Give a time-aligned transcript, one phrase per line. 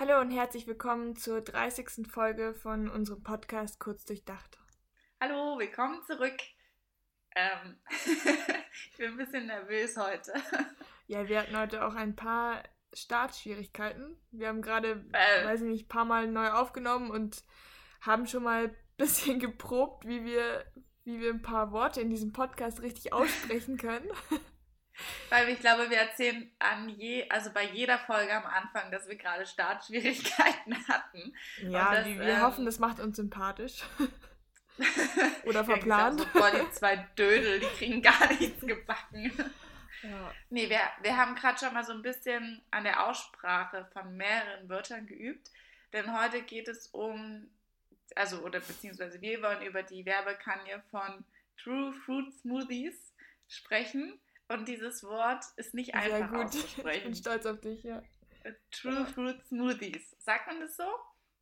[0.00, 2.10] Hallo und herzlich willkommen zur 30.
[2.10, 4.58] Folge von unserem Podcast Kurz Durchdacht.
[5.20, 6.38] Hallo, willkommen zurück.
[7.36, 7.76] Ähm,
[8.90, 10.32] ich bin ein bisschen nervös heute.
[11.06, 12.62] Ja, wir hatten heute auch ein paar
[12.94, 14.16] Startschwierigkeiten.
[14.30, 17.44] Wir haben gerade, äh, weiß ich nicht, ein paar Mal neu aufgenommen und
[18.00, 20.64] haben schon mal ein bisschen geprobt, wie wir,
[21.04, 24.08] wie wir ein paar Worte in diesem Podcast richtig aussprechen können.
[25.28, 29.16] Weil ich glaube, wir erzählen an je, also bei jeder Folge am Anfang, dass wir
[29.16, 31.34] gerade Startschwierigkeiten hatten.
[31.62, 33.82] Ja, das, wir ähm, hoffen, das macht uns sympathisch.
[35.44, 36.20] Oder verplant.
[36.20, 39.32] ja, so, boah, die zwei Dödel, die kriegen gar nichts gebacken.
[40.02, 40.32] Ja.
[40.48, 44.68] Nee, wir, wir haben gerade schon mal so ein bisschen an der Aussprache von mehreren
[44.68, 45.50] Wörtern geübt.
[45.92, 47.50] Denn heute geht es um,
[48.14, 51.24] also, oder beziehungsweise wir wollen über die Werbekampagne von
[51.62, 53.12] True Fruit Smoothies
[53.48, 54.18] sprechen.
[54.50, 56.46] Und dieses Wort ist nicht einfach Sehr gut.
[56.46, 56.90] auszusprechen.
[56.98, 58.02] Ich bin stolz auf dich, ja.
[58.72, 60.16] True Fruit Smoothies.
[60.18, 60.88] Sagt man das so?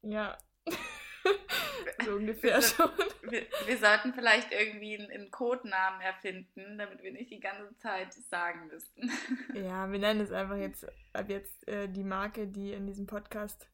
[0.02, 0.36] Ja.
[2.04, 2.90] so ungefähr wir, schon.
[3.22, 8.12] Wir, wir, sollten vielleicht irgendwie einen, einen, Codenamen erfinden, damit wir nicht die ganze Zeit
[8.12, 9.10] sagen müssten.
[9.54, 13.70] ja, wir nennen es einfach jetzt ab jetzt äh, die Marke, die in diesem Podcast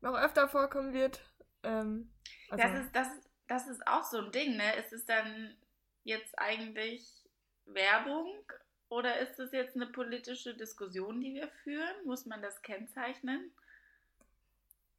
[0.00, 1.20] noch öfter vorkommen wird.
[1.64, 2.14] Ähm,
[2.48, 3.08] also das, ist, das,
[3.46, 4.76] das ist auch so ein Ding, ne?
[4.76, 5.54] Ist es dann
[6.02, 7.20] jetzt eigentlich
[7.66, 8.26] Werbung
[8.90, 12.04] oder ist das jetzt eine politische Diskussion, die wir führen?
[12.04, 13.52] Muss man das kennzeichnen?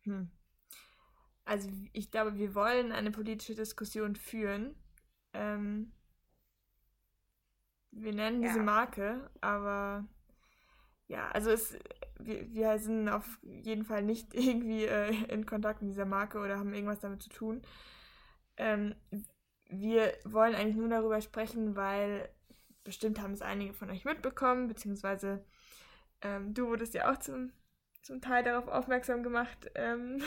[0.04, 0.32] Hm.
[1.44, 4.76] Also ich glaube, wir wollen eine politische Diskussion führen.
[5.34, 5.92] Ähm,
[7.92, 8.48] wir nennen ja.
[8.48, 10.08] diese Marke, aber
[11.08, 11.78] ja, also es,
[12.18, 16.58] wir, wir sind auf jeden Fall nicht irgendwie äh, in Kontakt mit dieser Marke oder
[16.58, 17.62] haben irgendwas damit zu tun.
[18.56, 18.96] Ähm,
[19.68, 22.30] wir wollen eigentlich nur darüber sprechen, weil
[22.84, 25.44] bestimmt haben es einige von euch mitbekommen, beziehungsweise
[26.22, 27.52] ähm, du wurdest ja auch zum,
[28.02, 30.22] zum Teil darauf aufmerksam gemacht, ähm,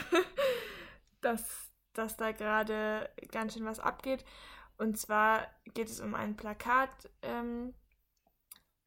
[1.20, 4.25] dass, dass da gerade ganz schön was abgeht.
[4.77, 7.75] Und zwar geht es um ein Plakat ähm,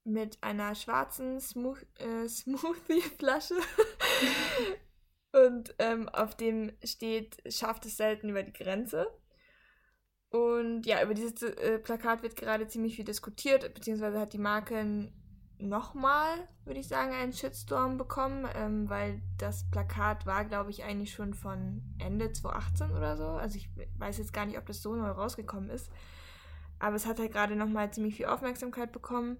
[0.03, 3.55] mit einer schwarzen Smooth äh, Smoothie-Flasche.
[5.34, 9.07] Und ähm, auf dem steht, schafft es selten über die Grenze.
[10.37, 15.09] Und ja, über dieses äh, Plakat wird gerade ziemlich viel diskutiert, beziehungsweise hat die Marke
[15.57, 21.11] nochmal, würde ich sagen, einen Shitstorm bekommen, ähm, weil das Plakat war, glaube ich, eigentlich
[21.11, 23.25] schon von Ende 2018 oder so.
[23.25, 25.89] Also ich weiß jetzt gar nicht, ob das so neu rausgekommen ist.
[26.77, 29.39] Aber es hat halt gerade nochmal ziemlich viel Aufmerksamkeit bekommen.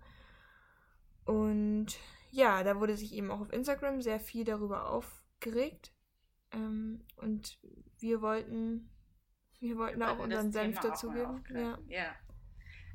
[1.26, 1.88] Und
[2.32, 5.94] ja, da wurde sich eben auch auf Instagram sehr viel darüber aufgeregt.
[6.52, 7.60] Ähm, und
[8.00, 8.90] wir wollten
[9.60, 11.44] wir wollten auch unseren Senf dazugeben.
[11.50, 11.78] Ja.
[11.88, 12.16] ja.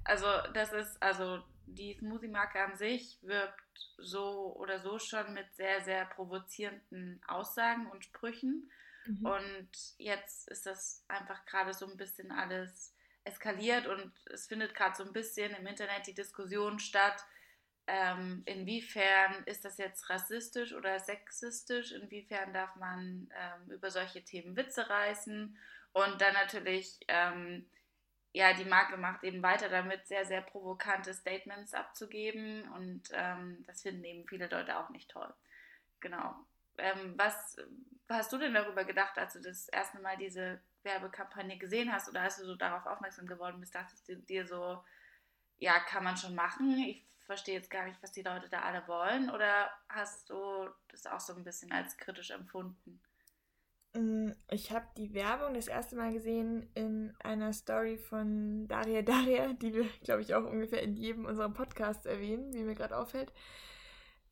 [0.05, 3.61] Also das ist, also die Smoothie-Marke an sich wirbt
[3.99, 8.71] so oder so schon mit sehr, sehr provozierenden Aussagen und Sprüchen.
[9.06, 9.27] Mhm.
[9.27, 12.94] Und jetzt ist das einfach gerade so ein bisschen alles
[13.25, 17.25] eskaliert und es findet gerade so ein bisschen im Internet die Diskussion statt,
[17.87, 24.56] ähm, inwiefern ist das jetzt rassistisch oder sexistisch, inwiefern darf man ähm, über solche Themen
[24.56, 25.56] Witze reißen
[25.93, 27.66] und dann natürlich, ähm,
[28.32, 32.66] ja, die Marke macht eben weiter damit, sehr, sehr provokante Statements abzugeben.
[32.72, 35.32] Und ähm, das finden eben viele Leute auch nicht toll.
[36.00, 36.34] Genau.
[36.78, 37.56] Ähm, was,
[38.09, 42.09] hast du denn darüber gedacht, als du das erste Mal diese Werbekampagne gesehen hast?
[42.09, 44.82] Oder als du so darauf aufmerksam geworden bist, dachtest du dir so,
[45.59, 46.78] ja, kann man schon machen?
[46.78, 49.31] Ich verstehe jetzt gar nicht, was die Leute da alle wollen.
[49.31, 53.00] Oder hast du das auch so ein bisschen als kritisch empfunden?
[53.94, 59.53] Mm, ich habe die Werbung das erste Mal gesehen in einer Story von Daria Daria,
[59.53, 63.32] die wir, glaube ich, auch ungefähr in jedem unserer Podcasts erwähnen, wie mir gerade auffällt.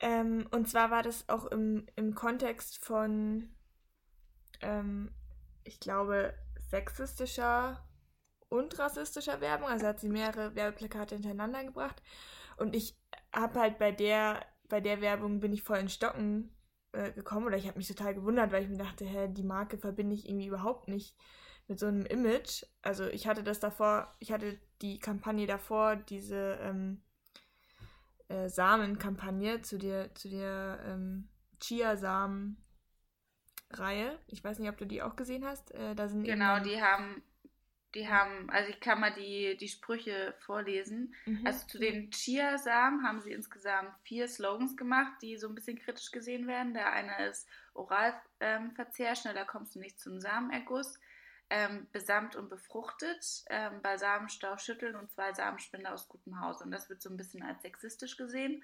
[0.00, 3.54] Ähm, und zwar war das auch im, im Kontext von,
[4.62, 5.12] ähm,
[5.64, 6.34] ich glaube,
[6.70, 7.86] sexistischer
[8.48, 9.68] und rassistischer Werbung.
[9.68, 12.02] Also hat sie mehrere Werbeplakate hintereinander gebracht.
[12.60, 12.96] Und ich
[13.34, 16.54] habe halt bei der, bei der Werbung bin ich voll in Stocken
[16.92, 19.78] äh, gekommen oder ich habe mich total gewundert, weil ich mir dachte, hä, die Marke
[19.78, 21.16] verbinde ich irgendwie überhaupt nicht
[21.68, 22.64] mit so einem Image.
[22.82, 27.02] Also ich hatte das davor, ich hatte die Kampagne davor, diese ähm,
[28.28, 31.30] äh, Samenkampagne zu der, zu der ähm,
[31.60, 34.18] Chiasamen-Reihe.
[34.26, 35.74] Ich weiß nicht, ob du die auch gesehen hast.
[35.74, 37.22] Äh, da sind genau, die haben
[37.94, 41.14] die haben, also ich kann mal die, die Sprüche vorlesen.
[41.26, 41.46] Mhm.
[41.46, 46.10] Also zu den Chiasamen haben sie insgesamt vier Slogans gemacht, die so ein bisschen kritisch
[46.10, 46.74] gesehen werden.
[46.74, 50.98] Der eine ist Oralverzehr, ähm, schneller kommst du nicht zum Samenerguss.
[51.52, 56.62] Ähm, besamt und befruchtet, ähm, Balsamenstau schütteln und zwei Samenspender aus gutem Hause.
[56.62, 58.62] Und das wird so ein bisschen als sexistisch gesehen.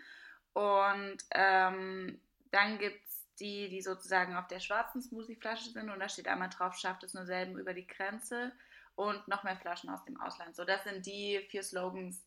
[0.53, 2.21] Und ähm,
[2.53, 6.49] dann gibt es die, die sozusagen auf der schwarzen Smoothieflasche sind und da steht einmal
[6.49, 8.53] drauf, schafft es nur selben über die Grenze
[8.97, 10.57] und noch mehr Flaschen aus dem Ausland.
[10.57, 12.27] So, das sind die vier Slogans,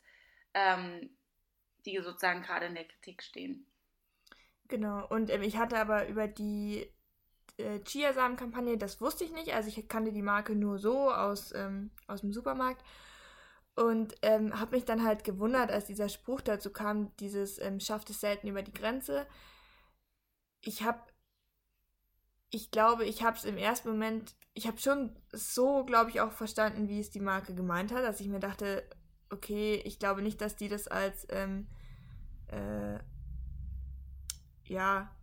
[0.54, 1.10] ähm,
[1.84, 3.66] die sozusagen gerade in der Kritik stehen.
[4.68, 6.88] Genau, und ähm, ich hatte aber über die
[7.58, 11.90] äh, Chiasamen-Kampagne, das wusste ich nicht, also ich kannte die Marke nur so aus, ähm,
[12.06, 12.84] aus dem Supermarkt
[13.74, 18.10] und ähm, habe mich dann halt gewundert, als dieser Spruch dazu kam, dieses ähm, schafft
[18.10, 19.26] es selten über die Grenze.
[20.60, 21.00] Ich habe,
[22.50, 26.32] ich glaube, ich habe es im ersten Moment, ich habe schon so, glaube ich, auch
[26.32, 28.84] verstanden, wie es die Marke gemeint hat, dass ich mir dachte,
[29.30, 31.68] okay, ich glaube nicht, dass die das als, ähm,
[32.48, 32.98] äh,
[34.64, 35.14] ja,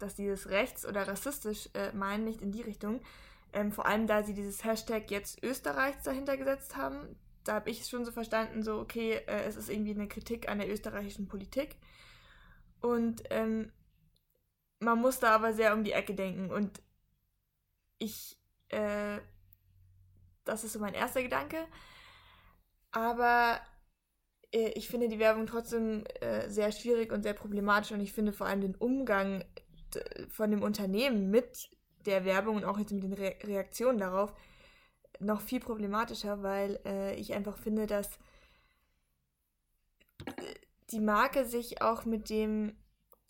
[0.00, 3.00] dass die das rechts oder rassistisch äh, meinen, nicht in die Richtung.
[3.52, 7.16] Ähm, vor allem, da sie dieses Hashtag jetzt Österreichs dahinter gesetzt haben.
[7.44, 10.48] Da habe ich es schon so verstanden, so, okay, äh, es ist irgendwie eine Kritik
[10.48, 11.76] an der österreichischen Politik.
[12.80, 13.72] Und ähm,
[14.80, 16.50] man muss da aber sehr um die Ecke denken.
[16.50, 16.82] Und
[17.98, 18.36] ich,
[18.68, 19.18] äh,
[20.44, 21.66] das ist so mein erster Gedanke.
[22.90, 23.60] Aber
[24.52, 28.32] äh, ich finde die Werbung trotzdem äh, sehr schwierig und sehr problematisch und ich finde
[28.32, 29.44] vor allem den Umgang
[30.28, 31.70] von dem Unternehmen mit
[32.04, 34.34] der Werbung und auch jetzt mit den Re Reaktionen darauf
[35.20, 38.18] noch viel problematischer, weil äh, ich einfach finde, dass
[40.90, 42.76] die Marke sich auch mit dem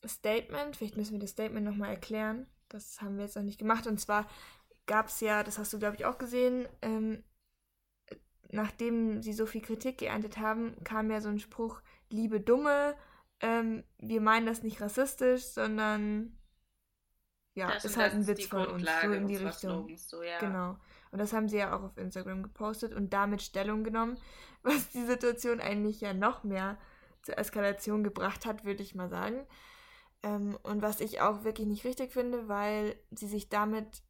[0.06, 3.86] Statement, vielleicht müssen wir das Statement nochmal erklären, das haben wir jetzt noch nicht gemacht,
[3.86, 4.26] und zwar
[4.86, 7.22] gab es ja, das hast du glaube ich auch gesehen, ähm,
[8.50, 11.80] nachdem sie so viel Kritik geerntet haben, kam ja so ein Spruch,
[12.10, 12.94] liebe Dumme,
[13.40, 16.38] ähm, wir meinen das nicht rassistisch, sondern
[17.54, 19.96] ja, das ist halt ein Witz von uns, so in die Richtung.
[19.96, 20.38] So, ja.
[20.38, 20.76] Genau.
[21.10, 24.16] Und das haben sie ja auch auf Instagram gepostet und damit Stellung genommen,
[24.62, 26.78] was die Situation eigentlich ja noch mehr
[27.22, 29.44] zur Eskalation gebracht hat, würde ich mal sagen.
[30.22, 34.02] Ähm, und was ich auch wirklich nicht richtig finde, weil sie sich damit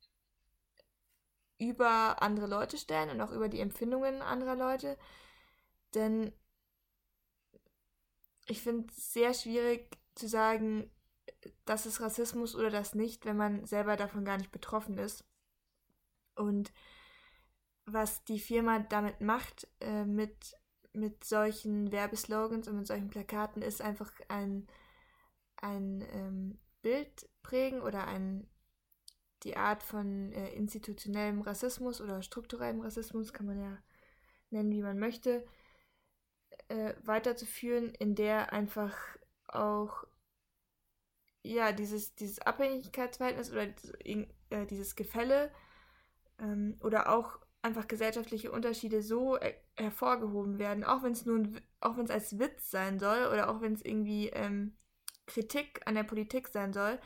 [1.58, 4.96] über andere Leute stellen und auch über die Empfindungen anderer Leute.
[5.94, 6.32] Denn
[8.46, 10.90] ich finde es sehr schwierig zu sagen,
[11.64, 15.24] das ist Rassismus oder das nicht, wenn man selber davon gar nicht betroffen ist.
[16.34, 16.72] Und
[17.84, 20.56] was die Firma damit macht, äh, mit,
[20.92, 24.66] mit solchen Werbeslogans und mit solchen Plakaten, ist einfach ein,
[25.60, 28.48] ein ähm, Bild prägen oder ein,
[29.42, 33.78] die Art von äh, institutionellem Rassismus oder strukturellem Rassismus, kann man ja
[34.50, 35.44] nennen, wie man möchte,
[36.68, 38.96] äh, weiterzuführen, in der einfach
[39.46, 40.04] auch
[41.42, 43.68] ja, dieses, dieses Abhängigkeitsverhältnis oder
[44.04, 45.50] äh, dieses Gefälle
[46.38, 51.96] ähm, oder auch einfach gesellschaftliche Unterschiede so er hervorgehoben werden, auch wenn es nun, auch
[51.96, 54.76] wenn es als Witz sein soll oder auch wenn es irgendwie ähm,
[55.28, 56.98] Kritik an der Politik sein soll,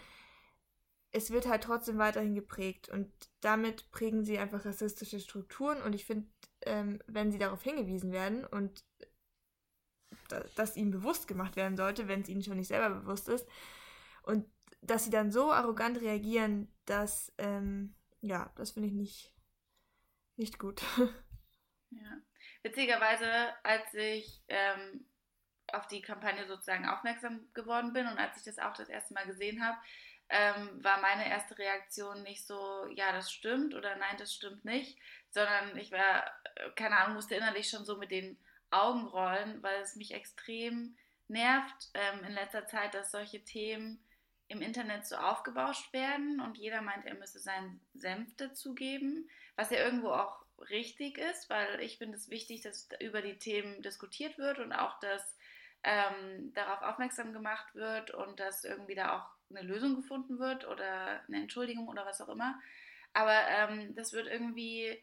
[1.11, 6.07] es wird halt trotzdem weiterhin geprägt und damit prägen sie einfach rassistische Strukturen und ich
[6.07, 6.29] finde,
[6.63, 8.85] ähm, wenn sie darauf hingewiesen werden und
[10.57, 13.47] dass ihnen bewusst gemacht werden sollte, wenn es ihnen schon nicht selber bewusst ist,
[14.23, 14.47] und
[14.81, 19.35] dass sie dann so arrogant reagieren, dass, ähm, ja, das finde ich nicht,
[20.37, 20.83] nicht gut.
[21.95, 22.23] Ja.
[22.63, 25.05] Witzigerweise, als ich ähm,
[25.73, 29.27] auf die Kampagne sozusagen aufmerksam geworden bin und als ich das auch das erste Mal
[29.27, 29.79] gesehen habe,
[30.29, 34.99] ähm, war meine erste Reaktion nicht so, ja, das stimmt oder nein, das stimmt nicht,
[35.31, 36.25] sondern ich war,
[36.57, 38.39] äh, keine Ahnung, musste innerlich schon so mit den
[38.71, 40.97] Augen rollen, weil es mich extrem
[41.29, 44.03] nervt ähm, in letzter Zeit, dass solche Themen
[44.49, 49.79] im Internet so aufgebauscht werden und jeder meint, er müsse seinen Senf dazugeben, was ja
[49.79, 54.59] irgendwo auch richtig ist, weil ich finde es wichtig, dass über die Themen diskutiert wird
[54.59, 55.37] und auch, dass
[55.85, 61.21] ähm, darauf aufmerksam gemacht wird und dass irgendwie da auch eine Lösung gefunden wird oder
[61.27, 62.59] eine Entschuldigung oder was auch immer.
[63.13, 65.03] Aber ähm, das wird irgendwie,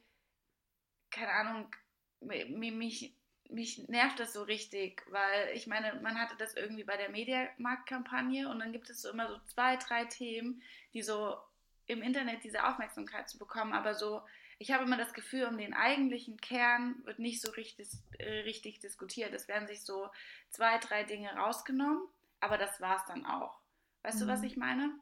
[1.12, 1.76] keine Ahnung,
[2.22, 3.14] mich,
[3.50, 8.50] mich nervt das so richtig, weil ich meine, man hatte das irgendwie bei der Mediamarkt-Kampagne
[8.50, 10.62] und dann gibt es so immer so zwei, drei Themen,
[10.94, 11.38] die so
[11.86, 14.22] im Internet diese Aufmerksamkeit zu bekommen, aber so,
[14.60, 17.90] ich habe immer das Gefühl, um den eigentlichen Kern wird nicht so richtig,
[18.20, 19.34] äh, richtig diskutiert.
[19.34, 20.10] Es werden sich so
[20.50, 22.08] zwei, drei Dinge rausgenommen,
[22.40, 23.60] aber das war es dann auch.
[24.04, 24.26] Weißt mhm.
[24.26, 24.46] du, was mhm.
[24.46, 25.00] ich meine?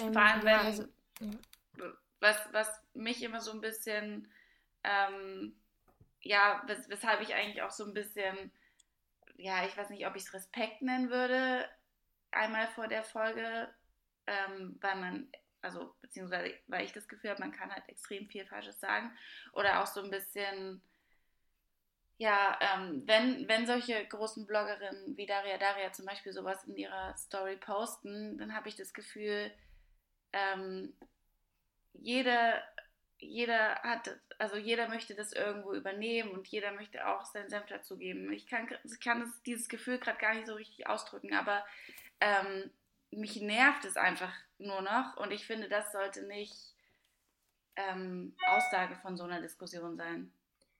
[0.00, 0.84] Ähm, Vor allem, wenn, ja, also,
[1.20, 1.92] ja.
[2.20, 4.30] was, was mich immer so ein bisschen
[4.84, 5.54] ähm,
[6.22, 8.52] ja, wes weshalb ich eigentlich auch so ein bisschen,
[9.36, 11.68] ja, ich weiß nicht, ob ich es Respekt nennen würde,
[12.30, 13.72] einmal vor der Folge,
[14.26, 15.32] ähm, weil man,
[15.62, 19.10] also beziehungsweise weil ich das Gefühl habe, man kann halt extrem viel Falsches sagen
[19.52, 20.82] oder auch so ein bisschen,
[22.18, 27.16] ja, ähm, wenn, wenn solche großen Bloggerinnen wie Daria Daria zum Beispiel sowas in ihrer
[27.16, 29.50] Story posten, dann habe ich das Gefühl,
[30.32, 30.94] ähm,
[31.94, 32.62] jeder,
[33.18, 38.32] jeder hat, also jeder möchte das irgendwo übernehmen und jeder möchte auch seinen Senf dazugeben.
[38.32, 41.64] Ich kann, ich kann das, dieses Gefühl gerade gar nicht so richtig ausdrücken, aber
[42.20, 42.70] ähm,
[43.12, 46.74] mich nervt es einfach nur noch und ich finde, das sollte nicht
[47.76, 50.32] ähm, Aussage von so einer Diskussion sein.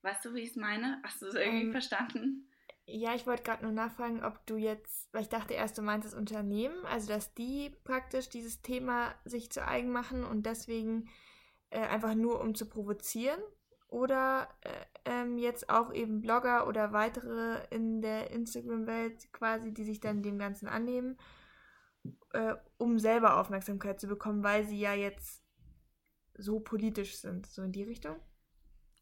[0.03, 1.01] Weißt du, wie ich es meine?
[1.05, 2.49] Hast du es irgendwie ähm, verstanden?
[2.85, 6.07] Ja, ich wollte gerade nur nachfragen, ob du jetzt, weil ich dachte erst, du meinst
[6.07, 11.09] das Unternehmen, also dass die praktisch dieses Thema sich zu eigen machen und deswegen
[11.71, 13.41] äh, einfach nur um zu provozieren
[13.87, 14.71] oder äh,
[15.05, 20.39] ähm, jetzt auch eben Blogger oder weitere in der Instagram-Welt quasi, die sich dann dem
[20.39, 21.17] Ganzen annehmen,
[22.32, 25.42] äh, um selber Aufmerksamkeit zu bekommen, weil sie ja jetzt
[26.37, 28.21] so politisch sind, so in die Richtung?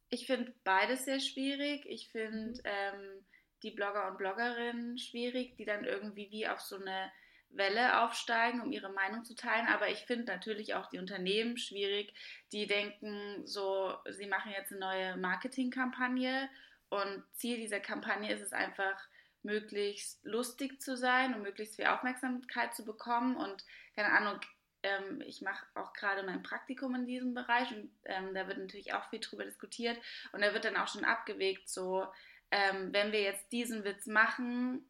[0.08, 1.84] Ich finde beides sehr schwierig.
[1.86, 2.60] Ich finde mhm.
[2.64, 3.26] ähm,
[3.62, 7.12] die Blogger und Bloggerinnen schwierig, die dann irgendwie wie auf so eine
[7.50, 9.66] Welle aufsteigen, um ihre Meinung zu teilen.
[9.66, 12.14] Aber ich finde natürlich auch die Unternehmen schwierig,
[12.52, 16.48] die denken so, sie machen jetzt eine neue Marketingkampagne
[16.88, 19.00] und Ziel dieser Kampagne ist es einfach,
[19.42, 23.36] möglichst lustig zu sein und möglichst viel Aufmerksamkeit zu bekommen.
[23.36, 24.40] Und keine Ahnung,
[24.82, 28.94] ähm, ich mache auch gerade mein Praktikum in diesem Bereich und ähm, da wird natürlich
[28.94, 29.98] auch viel drüber diskutiert
[30.32, 32.06] und da wird dann auch schon abgewegt, so
[32.50, 34.84] ähm, wenn wir jetzt diesen Witz machen,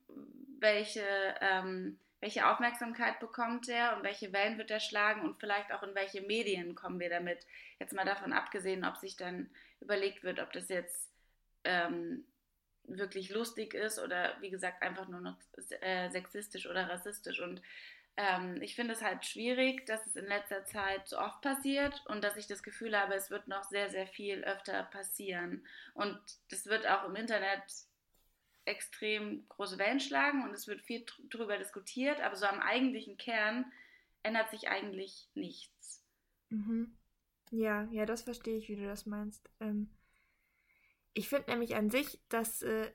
[0.61, 1.05] welche,
[1.41, 5.95] ähm, welche Aufmerksamkeit bekommt er und welche Wellen wird er schlagen und vielleicht auch in
[5.95, 7.47] welche Medien kommen wir damit.
[7.79, 11.11] Jetzt mal davon abgesehen, ob sich dann überlegt wird, ob das jetzt
[11.65, 12.25] ähm,
[12.99, 15.37] wirklich lustig ist oder wie gesagt einfach nur noch
[15.81, 17.41] äh, sexistisch oder rassistisch.
[17.41, 17.63] Und
[18.17, 22.23] ähm, ich finde es halt schwierig, dass es in letzter Zeit so oft passiert und
[22.23, 25.67] dass ich das Gefühl habe, es wird noch sehr, sehr viel öfter passieren.
[25.95, 26.19] Und
[26.51, 27.63] das wird auch im Internet
[28.65, 33.65] extrem große Wellen schlagen und es wird viel darüber diskutiert, aber so am eigentlichen Kern
[34.23, 36.05] ändert sich eigentlich nichts.
[36.51, 36.97] Mhm.
[37.51, 39.49] Ja, ja, das verstehe ich, wie du das meinst.
[39.61, 39.91] Ähm,
[41.15, 42.91] ich finde nämlich an sich, dass äh,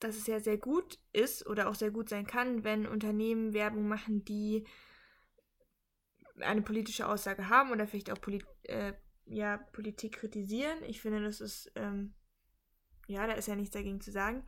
[0.00, 3.88] dass es ja sehr gut ist oder auch sehr gut sein kann, wenn Unternehmen Werbung
[3.88, 4.64] machen, die
[6.40, 8.94] eine politische Aussage haben oder vielleicht auch Polit äh,
[9.26, 10.82] ja, Politik kritisieren.
[10.84, 12.14] Ich finde, das ist, ähm,
[13.08, 14.44] ja, da ist ja nichts dagegen zu sagen.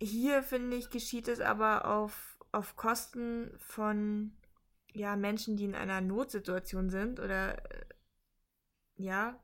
[0.00, 4.32] Hier, finde ich, geschieht es aber auf, auf Kosten von
[4.94, 7.84] ja, Menschen, die in einer Notsituation sind oder äh,
[8.96, 9.38] ja,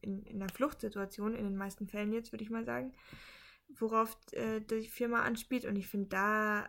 [0.00, 2.92] in, in einer Fluchtsituation, in den meisten Fällen jetzt, würde ich mal sagen
[3.80, 5.64] worauf äh, die Firma anspielt.
[5.64, 6.68] Und ich finde da,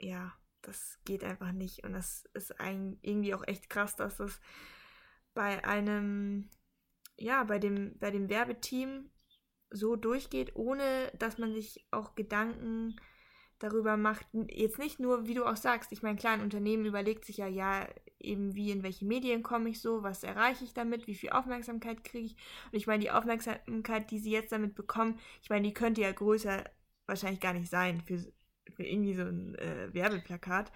[0.00, 1.84] ja, das geht einfach nicht.
[1.84, 4.40] Und das ist ein, irgendwie auch echt krass, dass das
[5.34, 6.48] bei einem,
[7.16, 9.10] ja, bei dem, bei dem Werbeteam
[9.70, 12.96] so durchgeht, ohne dass man sich auch Gedanken
[13.58, 17.24] darüber macht, jetzt nicht nur, wie du auch sagst, ich meine, klar, ein Unternehmen überlegt
[17.24, 21.06] sich ja, ja, eben wie, in welche Medien komme ich so, was erreiche ich damit,
[21.06, 22.36] wie viel Aufmerksamkeit kriege ich.
[22.66, 26.12] Und ich meine, die Aufmerksamkeit, die sie jetzt damit bekommen, ich meine, die könnte ja
[26.12, 26.64] größer
[27.06, 28.18] wahrscheinlich gar nicht sein für,
[28.74, 30.72] für irgendwie so ein äh, Werbeplakat.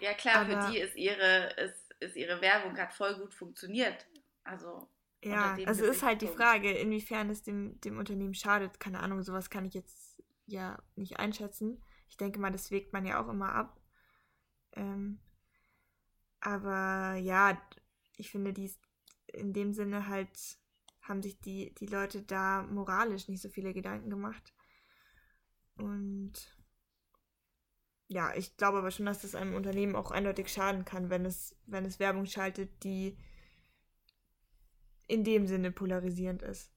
[0.00, 4.06] Ja, klar, Aber, für die ist ihre, ist, ist ihre Werbung hat voll gut funktioniert.
[4.44, 4.88] Also.
[5.24, 8.80] Ja, also ist halt die Frage, inwiefern es dem, dem Unternehmen schadet.
[8.80, 11.80] Keine Ahnung, sowas kann ich jetzt ja nicht einschätzen.
[12.12, 13.80] Ich denke mal, das wägt man ja auch immer ab.
[14.72, 15.18] Ähm,
[16.40, 17.58] aber ja,
[18.18, 18.70] ich finde, die
[19.28, 20.58] in dem Sinne halt
[21.00, 24.52] haben sich die, die Leute da moralisch nicht so viele Gedanken gemacht.
[25.76, 26.32] Und
[28.08, 31.58] ja, ich glaube aber schon, dass das einem Unternehmen auch eindeutig schaden kann, wenn es,
[31.64, 33.16] wenn es Werbung schaltet, die
[35.08, 36.74] in dem Sinne polarisierend ist.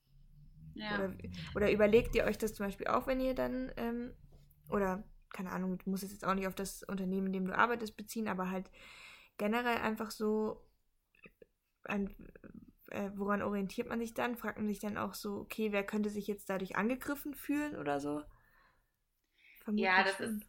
[0.75, 0.95] Ja.
[0.95, 1.13] Oder,
[1.55, 4.13] oder überlegt ihr euch das zum Beispiel auch, wenn ihr dann, ähm,
[4.69, 5.03] oder
[5.35, 7.97] keine Ahnung, du musst es jetzt auch nicht auf das Unternehmen, in dem du arbeitest,
[7.97, 8.69] beziehen, aber halt
[9.37, 10.61] generell einfach so,
[11.83, 12.15] ein,
[12.89, 14.37] äh, woran orientiert man sich dann?
[14.37, 17.99] Fragt man sich dann auch so, okay, wer könnte sich jetzt dadurch angegriffen fühlen oder
[17.99, 18.23] so?
[19.63, 20.37] Vermutlich ja, das schon.
[20.37, 20.47] ist,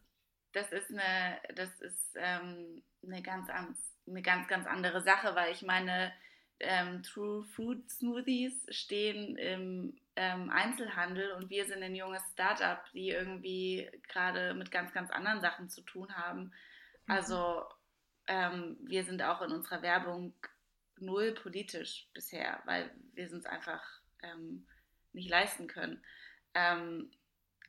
[0.53, 5.63] das ist eine, das ist ähm, eine ganz, eine ganz, ganz andere Sache, weil ich
[5.63, 6.13] meine,
[6.59, 13.09] ähm, True Fruit Smoothies stehen im ähm, Einzelhandel und wir sind ein junges Startup, die
[13.09, 16.45] irgendwie gerade mit ganz, ganz anderen Sachen zu tun haben.
[16.45, 16.51] Mhm.
[17.07, 17.63] Also
[18.27, 20.33] ähm, wir sind auch in unserer Werbung
[20.99, 23.83] null politisch bisher, weil wir es uns einfach
[24.23, 24.65] ähm,
[25.13, 26.03] nicht leisten können.
[26.55, 27.11] Ähm,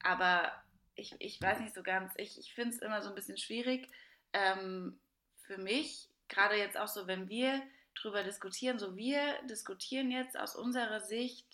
[0.02, 0.52] aber
[0.94, 3.88] ich, ich weiß nicht so ganz, ich, ich finde es immer so ein bisschen schwierig
[4.32, 4.98] ähm,
[5.36, 7.62] für mich, gerade jetzt auch so, wenn wir
[8.02, 11.46] drüber diskutieren, so wir diskutieren jetzt aus unserer Sicht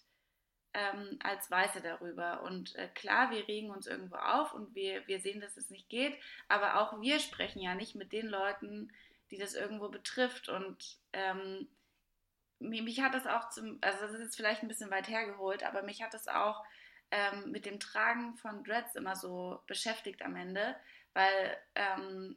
[0.74, 2.42] ähm, als Weiße darüber.
[2.42, 5.88] Und äh, klar, wir regen uns irgendwo auf und wir, wir sehen, dass es nicht
[5.88, 6.16] geht,
[6.48, 8.92] aber auch wir sprechen ja nicht mit den Leuten,
[9.30, 10.48] die das irgendwo betrifft.
[10.48, 11.68] Und ähm,
[12.58, 15.82] mich hat das auch zum, also das ist jetzt vielleicht ein bisschen weit hergeholt, aber
[15.82, 16.64] mich hat das auch
[17.10, 20.74] ähm, mit dem Tragen von Dreads immer so beschäftigt am Ende,
[21.12, 22.36] weil ähm,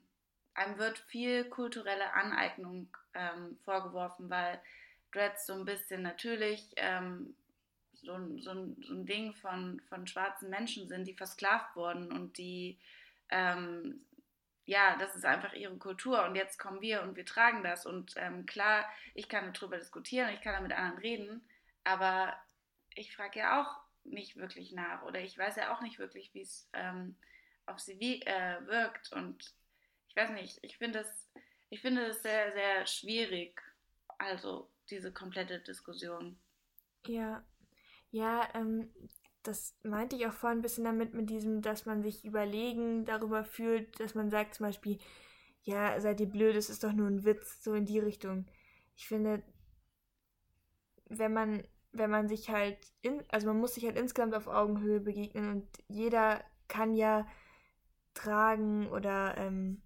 [0.57, 4.61] einem wird viel kulturelle Aneignung ähm, vorgeworfen, weil
[5.11, 7.35] Dreads so ein bisschen natürlich ähm,
[7.93, 12.37] so, so, ein, so ein Ding von, von schwarzen Menschen sind, die versklavt wurden und
[12.37, 12.77] die
[13.29, 14.01] ähm,
[14.67, 17.85] ja, das ist einfach ihre Kultur und jetzt kommen wir und wir tragen das.
[17.85, 21.49] Und ähm, klar, ich kann darüber diskutieren, ich kann da mit anderen reden,
[21.85, 22.35] aber
[22.93, 26.41] ich frage ja auch nicht wirklich nach oder ich weiß ja auch nicht wirklich, wie
[26.41, 27.15] es ähm,
[27.65, 29.13] auf sie wie, äh, wirkt.
[29.13, 29.53] Und
[30.17, 31.27] weiß nicht, ich finde es
[31.69, 33.61] ich finde es sehr, sehr schwierig,
[34.17, 36.39] also diese komplette Diskussion.
[37.05, 37.43] Ja,
[38.11, 38.89] ja, ähm,
[39.43, 43.43] das meinte ich auch vorhin ein bisschen damit, mit diesem, dass man sich überlegen darüber
[43.43, 44.97] fühlt, dass man sagt zum Beispiel,
[45.63, 48.45] ja, seid ihr blöd, es ist doch nur ein Witz, so in die Richtung.
[48.95, 49.43] Ich finde,
[51.09, 55.01] wenn man, wenn man sich halt, in, also man muss sich halt insgesamt auf Augenhöhe
[55.01, 57.27] begegnen und jeder kann ja
[58.13, 59.81] tragen oder, ähm,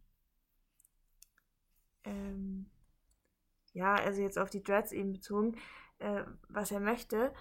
[2.03, 2.69] ähm,
[3.73, 5.57] ja, also jetzt auf die Dreads eben bezogen,
[5.99, 7.33] äh, was er möchte.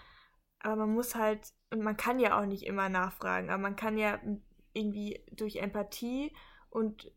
[0.61, 3.97] Aber man muss halt, und man kann ja auch nicht immer nachfragen, aber man kann
[3.97, 4.21] ja
[4.73, 6.35] irgendwie durch Empathie
[6.69, 7.13] und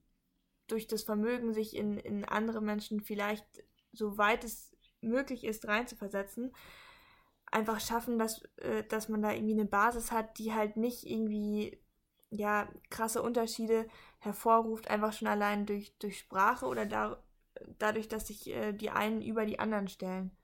[0.67, 3.45] durch das Vermögen, sich in, in andere Menschen vielleicht,
[3.91, 6.55] soweit es möglich ist, reinzuversetzen,
[7.45, 11.79] einfach schaffen, dass, äh, dass man da irgendwie eine Basis hat, die halt nicht irgendwie
[12.29, 13.87] ja krasse Unterschiede
[14.19, 17.23] hervorruft, einfach schon allein durch, durch Sprache oder da,
[17.79, 20.35] dadurch, dass sich äh, die einen über die anderen stellen.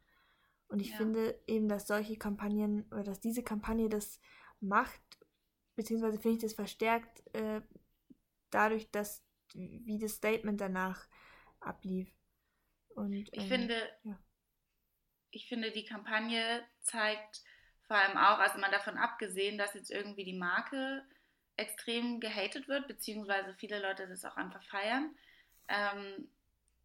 [0.68, 0.98] Und ich ja.
[0.98, 4.20] finde eben, dass solche Kampagnen oder dass diese Kampagne das
[4.60, 5.02] macht,
[5.76, 7.62] beziehungsweise finde ich das verstärkt äh,
[8.52, 11.08] dadurch, dass wie das Statement danach
[11.60, 12.14] ablief.
[12.90, 14.20] Und, ich ähm, finde, ja.
[15.32, 17.44] ich finde, die Kampagne zeigt
[17.88, 21.04] vor allem auch, also mal davon abgesehen, dass jetzt irgendwie die Marke
[21.56, 25.16] extrem gehatet wird, beziehungsweise viele Leute das auch einfach feiern,
[25.68, 26.30] ähm,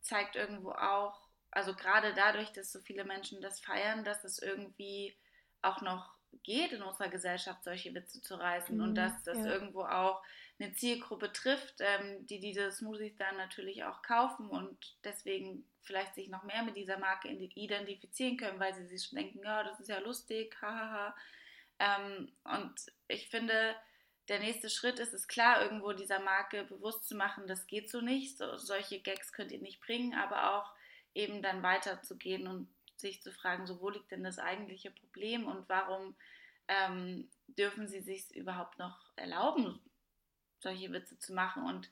[0.04, 5.16] zeigt irgendwo auch, also gerade dadurch, dass so viele Menschen das feiern, dass es irgendwie
[5.62, 9.46] auch noch geht in unserer Gesellschaft, solche Witze zu reißen mhm, und dass das ja.
[9.46, 10.22] irgendwo auch
[10.58, 16.28] eine Zielgruppe trifft, ähm, die diese Smoothies dann natürlich auch kaufen und deswegen vielleicht sich
[16.28, 19.98] noch mehr mit dieser Marke identifizieren können, weil sie sich denken, ja, das ist ja
[19.98, 21.14] lustig, hahaha.
[21.78, 22.74] Ähm, und
[23.08, 23.74] ich finde,
[24.28, 28.00] der nächste Schritt ist es klar, irgendwo dieser Marke bewusst zu machen, das geht so
[28.00, 30.72] nicht, so, solche Gags könnt ihr nicht bringen, aber auch
[31.14, 35.68] eben dann weiterzugehen und sich zu fragen, so wo liegt denn das eigentliche Problem und
[35.68, 36.16] warum
[36.68, 39.80] ähm, dürfen sie sich überhaupt noch erlauben,
[40.60, 41.64] solche Witze zu machen.
[41.64, 41.90] Und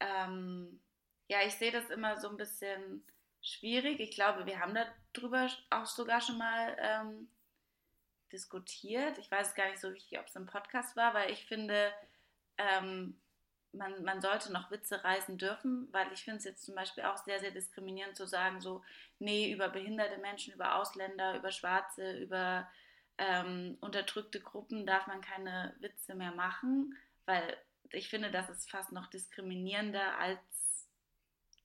[0.00, 0.80] ähm,
[1.28, 3.04] ja, ich sehe das immer so ein bisschen
[3.40, 4.00] schwierig.
[4.00, 4.76] Ich glaube, wir haben
[5.12, 7.28] darüber auch sogar schon mal ähm,
[8.32, 9.18] diskutiert.
[9.18, 11.92] Ich weiß gar nicht so richtig, ob es im Podcast war, weil ich finde,
[12.58, 13.16] ähm,
[13.72, 17.16] man, man sollte noch Witze reißen dürfen, weil ich finde es jetzt zum Beispiel auch
[17.18, 18.82] sehr, sehr diskriminierend zu sagen, so,
[19.18, 22.68] nee, über behinderte Menschen, über Ausländer, über Schwarze, über
[23.18, 27.56] ähm, unterdrückte Gruppen darf man keine Witze mehr machen, weil
[27.90, 30.88] ich finde, das ist fast noch diskriminierender als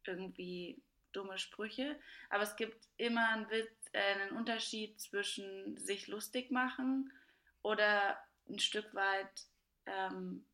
[0.06, 0.82] irgendwie
[1.14, 2.00] dumme Sprüche.
[2.30, 7.12] Aber es gibt immer einen, Witz, äh, einen Unterschied zwischen sich lustig machen
[7.62, 8.18] oder
[8.50, 9.48] ein Stück weit
[9.86, 10.46] ähm,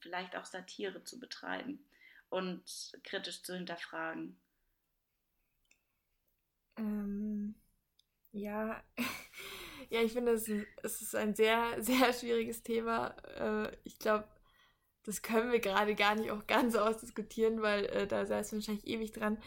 [0.00, 1.84] vielleicht auch Satire zu betreiben
[2.28, 4.36] und kritisch zu hinterfragen?
[6.76, 7.54] Ähm,
[8.32, 8.82] ja,
[9.90, 10.48] ja, ich finde, es,
[10.82, 13.16] es ist ein sehr, sehr schwieriges Thema.
[13.38, 14.26] Äh, ich glaube,
[15.04, 18.86] das können wir gerade gar nicht auch ganz ausdiskutieren, weil äh, da sei es wahrscheinlich
[18.86, 19.42] ewig dran.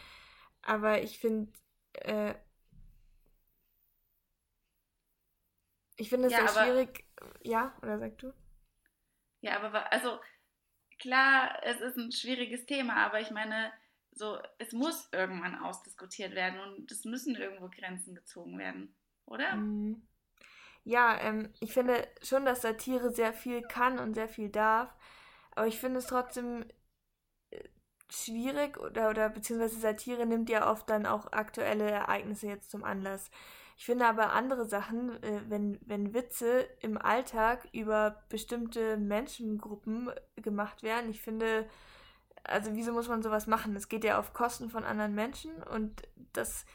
[0.62, 1.52] Aber ich finde,
[1.94, 2.34] äh,
[5.98, 7.06] ich finde es ja, sehr schwierig.
[7.44, 8.34] Ja, oder sag du?
[9.42, 10.20] Ja, aber also
[11.00, 13.72] klar, es ist ein schwieriges Thema, aber ich meine,
[14.12, 19.56] so, es muss irgendwann ausdiskutiert werden und es müssen irgendwo Grenzen gezogen werden, oder?
[19.56, 20.08] Mhm.
[20.84, 24.96] Ja, ähm, ich finde schon, dass Satire sehr viel kann und sehr viel darf,
[25.56, 26.66] aber ich finde es trotzdem
[27.52, 27.64] äh,
[28.10, 33.32] schwierig oder, oder beziehungsweise Satire nimmt ja oft dann auch aktuelle Ereignisse jetzt zum Anlass.
[33.78, 40.84] Ich finde aber andere Sachen, äh, wenn, wenn Witze im Alltag über bestimmte Menschengruppen gemacht
[40.84, 41.68] werden, ich finde,
[42.44, 43.76] also wieso muss man sowas machen?
[43.76, 46.66] Es geht ja auf Kosten von anderen Menschen und das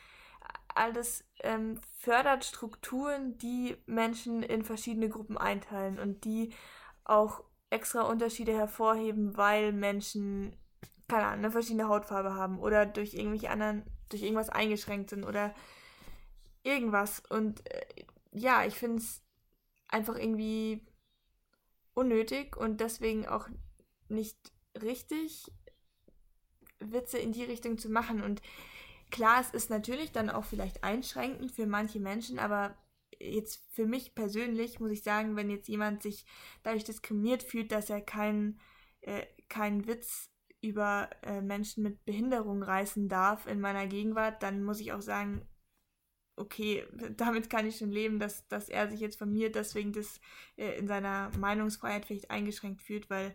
[0.74, 6.52] alles ähm, fördert Strukturen, die Menschen in verschiedene Gruppen einteilen und die
[7.04, 10.56] auch extra Unterschiede hervorheben, weil Menschen
[11.10, 15.54] keine Ahnung, eine verschiedene Hautfarbe haben oder durch irgendwelche anderen, durch irgendwas eingeschränkt sind oder
[16.62, 17.20] irgendwas.
[17.28, 17.84] Und äh,
[18.32, 19.20] ja, ich finde es
[19.88, 20.86] einfach irgendwie
[21.94, 23.48] unnötig und deswegen auch
[24.08, 24.38] nicht
[24.80, 25.52] richtig,
[26.78, 28.22] Witze in die Richtung zu machen.
[28.22, 28.40] Und
[29.10, 32.74] klar, es ist natürlich dann auch vielleicht einschränkend für manche Menschen, aber
[33.20, 36.24] jetzt für mich persönlich muss ich sagen, wenn jetzt jemand sich
[36.62, 38.58] dadurch diskriminiert fühlt, dass er keinen
[39.02, 40.30] äh, keinen Witz
[40.60, 45.46] über äh, Menschen mit Behinderung reißen darf in meiner Gegenwart, dann muss ich auch sagen,
[46.36, 50.20] okay, damit kann ich schon leben, dass, dass er sich jetzt von mir deswegen das
[50.56, 53.34] äh, in seiner Meinungsfreiheit vielleicht eingeschränkt fühlt, weil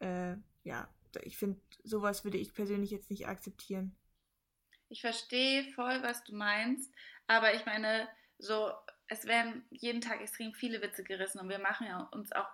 [0.00, 0.88] äh, ja,
[1.22, 3.96] ich finde, sowas würde ich persönlich jetzt nicht akzeptieren.
[4.88, 6.92] Ich verstehe voll, was du meinst,
[7.26, 8.72] aber ich meine, so,
[9.08, 12.48] es werden jeden Tag extrem viele Witze gerissen und wir machen ja uns auch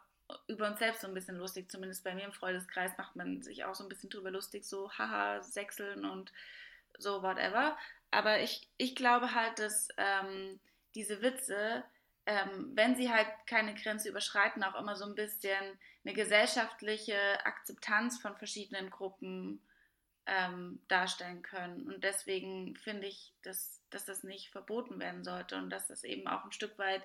[0.48, 3.64] über uns selbst so ein bisschen lustig, zumindest bei mir im Freundeskreis macht man sich
[3.64, 6.32] auch so ein bisschen drüber lustig, so haha, sechseln und
[6.98, 7.76] so whatever.
[8.10, 10.60] Aber ich, ich glaube halt, dass ähm,
[10.94, 11.84] diese Witze,
[12.26, 18.18] ähm, wenn sie halt keine Grenze überschreiten, auch immer so ein bisschen eine gesellschaftliche Akzeptanz
[18.18, 19.60] von verschiedenen Gruppen
[20.26, 21.86] ähm, darstellen können.
[21.86, 26.26] Und deswegen finde ich, dass, dass das nicht verboten werden sollte und dass das eben
[26.26, 27.04] auch ein Stück weit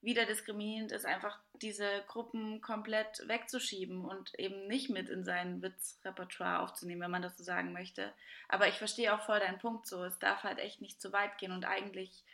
[0.00, 6.60] wieder diskriminierend ist, einfach diese Gruppen komplett wegzuschieben und eben nicht mit in sein Witzrepertoire
[6.60, 8.12] aufzunehmen, wenn man das so sagen möchte.
[8.48, 10.04] Aber ich verstehe auch voll deinen Punkt so.
[10.04, 12.24] Es darf halt echt nicht zu weit gehen und eigentlich,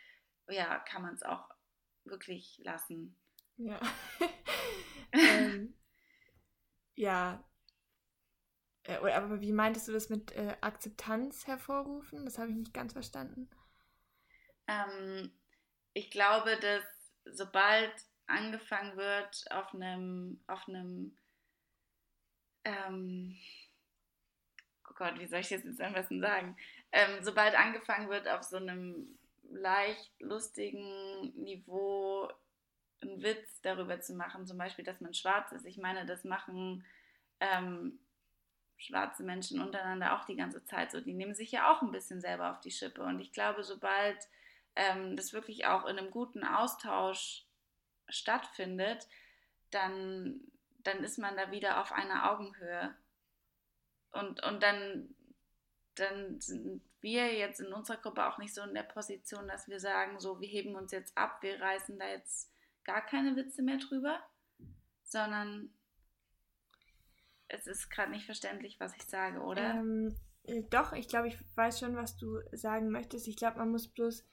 [0.47, 1.49] ja, kann man es auch
[2.03, 3.15] wirklich lassen.
[3.57, 3.79] Ja.
[5.13, 5.73] ähm,
[6.95, 7.43] ja.
[8.85, 12.25] Äh, aber wie meintest du das mit äh, Akzeptanz hervorrufen?
[12.25, 13.49] Das habe ich nicht ganz verstanden.
[14.67, 15.31] Ähm,
[15.93, 16.83] ich glaube, dass
[17.25, 17.91] sobald
[18.27, 21.15] angefangen wird auf einem, auf einem,
[22.63, 23.35] ähm,
[24.89, 26.57] oh Gott, wie soll ich das jetzt am besten sagen?
[26.91, 29.17] Ähm, sobald angefangen wird auf so einem
[29.49, 32.29] leicht lustigen Niveau
[33.01, 35.65] einen Witz darüber zu machen, zum Beispiel, dass man schwarz ist.
[35.65, 36.85] Ich meine, das machen
[37.39, 37.99] ähm,
[38.77, 40.99] schwarze Menschen untereinander auch die ganze Zeit so.
[40.99, 43.03] Die nehmen sich ja auch ein bisschen selber auf die Schippe.
[43.03, 44.17] Und ich glaube, sobald
[44.75, 47.45] ähm, das wirklich auch in einem guten Austausch
[48.09, 49.07] stattfindet,
[49.71, 50.41] dann,
[50.83, 52.95] dann ist man da wieder auf einer Augenhöhe.
[54.11, 55.15] Und, und dann,
[55.95, 59.79] dann sind wir jetzt in unserer Gruppe auch nicht so in der Position, dass wir
[59.79, 62.51] sagen, so, wir heben uns jetzt ab, wir reißen da jetzt
[62.83, 64.19] gar keine Witze mehr drüber,
[65.03, 65.73] sondern
[67.47, 69.75] es ist gerade nicht verständlich, was ich sage, oder?
[69.75, 73.27] Ähm, äh, doch, ich glaube, ich weiß schon, was du sagen möchtest.
[73.27, 74.25] Ich glaube, man muss bloß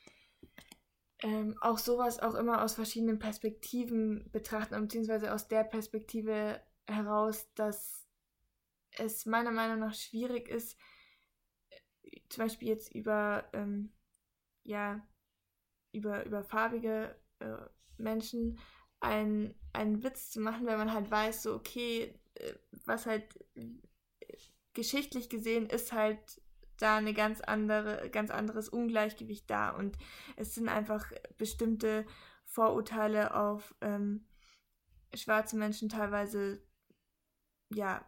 [1.23, 8.09] ähm, auch sowas auch immer aus verschiedenen Perspektiven betrachten, beziehungsweise aus der Perspektive heraus, dass
[8.99, 10.77] es meiner Meinung nach schwierig ist,
[12.03, 13.93] äh, zum Beispiel jetzt über, ähm,
[14.65, 15.07] ja,
[15.93, 17.57] über, über farbige äh,
[17.99, 18.59] Menschen
[19.03, 22.55] einen, einen Witz zu machen, wenn man halt weiß, so, okay, äh,
[22.87, 23.69] was halt äh,
[24.73, 26.41] geschichtlich gesehen ist halt
[26.79, 29.71] da eine ganz andere, ganz anderes Ungleichgewicht da.
[29.71, 29.99] Und
[30.37, 32.07] es sind einfach bestimmte
[32.45, 34.27] Vorurteile auf ähm,
[35.15, 36.63] schwarze Menschen teilweise
[37.75, 38.05] ja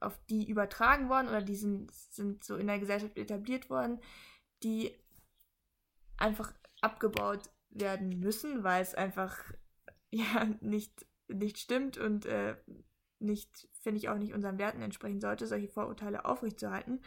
[0.00, 4.00] auf die übertragen worden oder die sind, sind so in der Gesellschaft etabliert worden,
[4.62, 4.94] die
[6.16, 9.52] einfach abgebaut werden müssen, weil es einfach
[10.10, 12.56] ja nicht, nicht stimmt und äh,
[13.18, 17.00] nicht, finde ich auch nicht unseren Werten entsprechen sollte, solche Vorurteile aufrechtzuerhalten.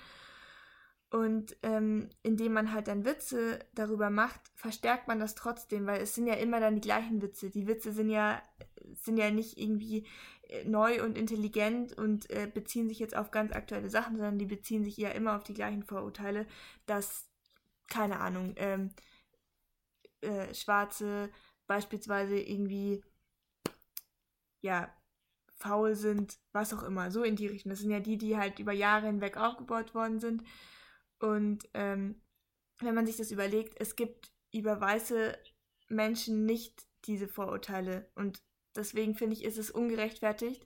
[1.12, 6.14] Und ähm, indem man halt dann Witze darüber macht, verstärkt man das trotzdem, weil es
[6.14, 7.50] sind ja immer dann die gleichen Witze.
[7.50, 8.44] Die Witze sind ja,
[9.02, 10.06] sind ja nicht irgendwie
[10.50, 14.46] äh, neu und intelligent und äh, beziehen sich jetzt auf ganz aktuelle Sachen, sondern die
[14.46, 16.46] beziehen sich ja immer auf die gleichen Vorurteile,
[16.86, 17.28] dass,
[17.88, 18.92] keine Ahnung, ähm,
[20.22, 21.32] äh, Schwarze
[21.70, 23.02] beispielsweise irgendwie,
[24.62, 24.94] ja,
[25.58, 27.70] faul sind, was auch immer, so in die Richtung.
[27.70, 30.44] Das sind ja die, die halt über Jahre hinweg aufgebaut worden sind
[31.20, 32.22] und ähm,
[32.80, 35.38] wenn man sich das überlegt, es gibt über weiße
[35.90, 38.10] Menschen nicht diese Vorurteile.
[38.16, 38.42] Und
[38.76, 40.66] deswegen finde ich, ist es ungerechtfertigt,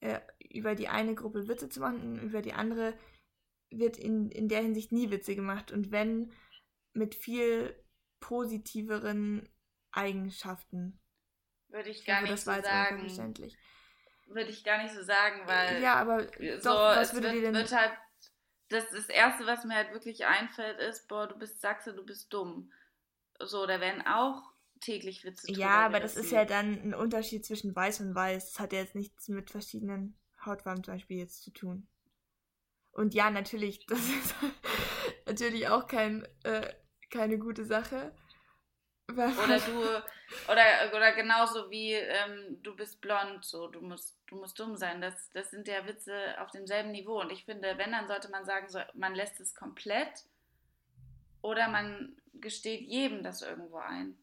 [0.00, 0.20] äh,
[0.52, 2.94] über die eine Gruppe Witze zu machen über die andere
[3.70, 5.72] wird in, in der Hinsicht nie Witze gemacht.
[5.72, 6.30] Und wenn
[6.92, 7.74] mit viel
[8.20, 9.48] positiveren
[9.96, 10.98] Eigenschaften.
[11.68, 13.08] Würde ich gar nicht so sagen.
[14.26, 15.82] Würde ich gar nicht so sagen, weil.
[15.82, 16.24] Ja, aber
[16.58, 17.54] so, doch, was würde wird, dir denn.
[17.54, 17.92] Wird halt
[18.68, 22.32] das, das Erste, was mir halt wirklich einfällt, ist, boah, du bist Sachse, du bist
[22.32, 22.72] dumm.
[23.38, 24.42] So, da werden auch
[24.80, 28.52] täglich Witze Ja, aber das ist ja dann ein Unterschied zwischen weiß und weiß.
[28.52, 31.88] Das hat ja jetzt nichts mit verschiedenen Hautfarben zum Beispiel jetzt zu tun.
[32.92, 34.34] Und ja, natürlich, das ist
[35.26, 36.72] natürlich auch kein, äh,
[37.10, 38.14] keine gute Sache.
[39.08, 39.80] Oder du,
[40.50, 45.00] oder, oder genauso wie ähm, du bist blond, so du musst, du musst dumm sein.
[45.00, 47.20] Das, das sind ja Witze auf demselben Niveau.
[47.20, 50.24] Und ich finde, wenn, dann sollte man sagen, so, man lässt es komplett
[51.42, 54.16] oder man gesteht jedem das irgendwo ein.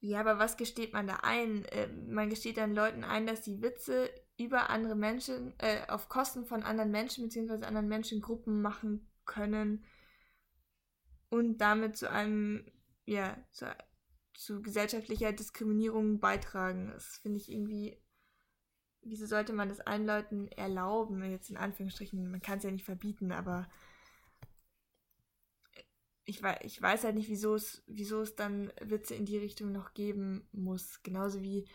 [0.00, 1.64] Ja, aber was gesteht man da ein?
[1.66, 6.44] Äh, man gesteht dann Leuten ein, dass sie Witze über andere Menschen, äh, auf Kosten
[6.44, 7.64] von anderen Menschen bzw.
[7.66, 9.84] anderen Menschengruppen machen können
[11.28, 12.70] und damit zu einem,
[13.06, 13.74] ja, zu,
[14.34, 16.88] zu gesellschaftlicher Diskriminierung beitragen.
[16.88, 17.96] Das finde ich irgendwie,
[19.02, 21.22] wieso sollte man das allen Leuten erlauben?
[21.30, 23.68] Jetzt in Anführungsstrichen, man kann es ja nicht verbieten, aber
[26.24, 29.70] ich, weiß, ich weiß halt nicht, wieso es, wieso es dann Witze in die Richtung
[29.70, 31.02] noch geben muss.
[31.04, 31.68] Genauso wie,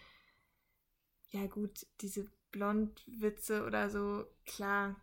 [1.30, 5.02] ja gut, diese Blondwitze oder so, klar.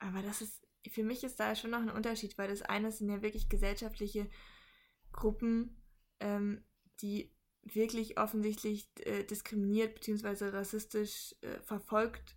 [0.00, 3.08] Aber das ist, für mich ist da schon noch ein Unterschied, weil das eine sind
[3.08, 4.28] ja wirklich gesellschaftliche
[5.12, 5.76] Gruppen,
[6.20, 6.64] ähm,
[7.00, 10.48] die wirklich offensichtlich äh, diskriminiert bzw.
[10.48, 12.36] rassistisch äh, verfolgt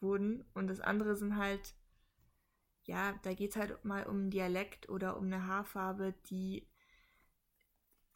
[0.00, 0.44] wurden.
[0.54, 1.74] Und das andere sind halt
[2.88, 6.66] ja, da geht es halt mal um einen Dialekt oder um eine Haarfarbe, die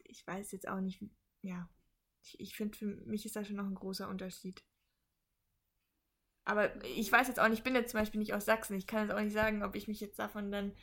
[0.04, 1.04] ich weiß jetzt auch nicht,
[1.42, 1.68] ja,
[2.22, 4.62] ich, ich finde, für mich ist da schon noch ein großer Unterschied.
[6.44, 8.76] Aber ich weiß jetzt auch nicht, ich bin jetzt zum Beispiel nicht aus Sachsen.
[8.76, 10.74] Ich kann jetzt auch nicht sagen, ob ich mich jetzt davon dann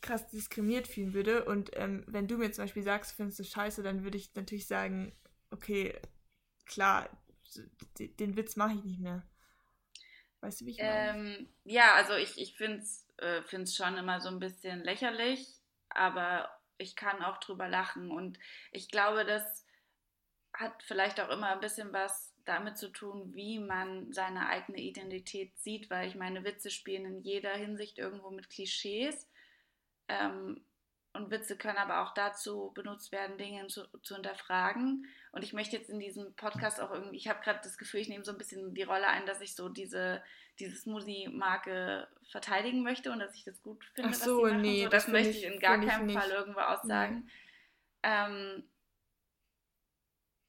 [0.00, 1.44] krass diskriminiert fühlen würde.
[1.44, 4.66] Und ähm, wenn du mir zum Beispiel sagst, findest du scheiße, dann würde ich natürlich
[4.66, 5.12] sagen,
[5.50, 5.98] okay,
[6.64, 7.08] klar,
[7.96, 9.26] den Witz mache ich nicht mehr.
[10.40, 11.10] Weißt du, wie ich meine?
[11.10, 15.46] Ähm, ja, also ich, ich finde es äh, schon immer so ein bisschen lächerlich,
[15.88, 18.10] aber ich kann auch drüber lachen.
[18.10, 18.38] Und
[18.72, 19.64] ich glaube, das
[20.52, 25.58] hat vielleicht auch immer ein bisschen was damit zu tun, wie man seine eigene Identität
[25.58, 29.28] sieht, weil ich meine, Witze spielen in jeder Hinsicht irgendwo mit Klischees.
[30.08, 30.60] Ähm,
[31.16, 35.06] und Witze können aber auch dazu benutzt werden, Dinge zu, zu hinterfragen.
[35.32, 38.08] Und ich möchte jetzt in diesem Podcast auch irgendwie, ich habe gerade das Gefühl, ich
[38.08, 40.22] nehme so ein bisschen die Rolle ein, dass ich so diese,
[40.58, 44.62] diese Smoothie-Marke verteidigen möchte und dass ich das gut finde, Ach so, was sie machen.
[44.62, 47.30] Nee, so, das, das möchte ich in gar keinem Fall irgendwo aussagen.
[48.02, 48.64] Ähm,